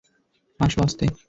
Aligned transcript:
আসো, 0.59 0.79
আস্তে। 0.81 1.05